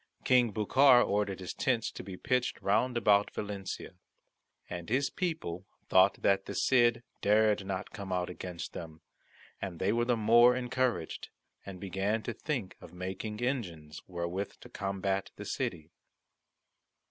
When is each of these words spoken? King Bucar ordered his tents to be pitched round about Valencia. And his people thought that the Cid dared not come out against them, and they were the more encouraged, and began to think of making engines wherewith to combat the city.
King 0.23 0.51
Bucar 0.51 1.03
ordered 1.03 1.39
his 1.39 1.53
tents 1.53 1.91
to 1.91 2.01
be 2.01 2.17
pitched 2.17 2.59
round 2.59 2.97
about 2.97 3.29
Valencia. 3.35 3.91
And 4.67 4.89
his 4.89 5.11
people 5.11 5.67
thought 5.89 6.23
that 6.23 6.47
the 6.47 6.55
Cid 6.55 7.03
dared 7.21 7.67
not 7.67 7.91
come 7.91 8.11
out 8.11 8.27
against 8.27 8.73
them, 8.73 9.01
and 9.61 9.77
they 9.77 9.93
were 9.93 10.05
the 10.05 10.17
more 10.17 10.55
encouraged, 10.55 11.29
and 11.67 11.79
began 11.79 12.23
to 12.23 12.33
think 12.33 12.75
of 12.81 12.91
making 12.93 13.41
engines 13.41 14.01
wherewith 14.07 14.53
to 14.61 14.69
combat 14.69 15.29
the 15.35 15.45
city. 15.45 15.91